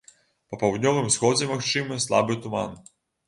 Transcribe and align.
Па 0.53 0.57
паўднёвым 0.63 1.09
усходзе 1.09 1.49
магчымы 1.53 1.99
слабы 2.09 2.39
туман. 2.47 2.73